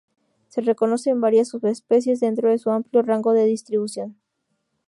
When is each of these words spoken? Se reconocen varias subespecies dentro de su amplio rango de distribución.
Se 0.47 0.61
reconocen 0.61 1.21
varias 1.21 1.49
subespecies 1.49 2.21
dentro 2.21 2.49
de 2.49 2.57
su 2.57 2.71
amplio 2.71 3.03
rango 3.03 3.33
de 3.33 3.45
distribución. 3.45 4.17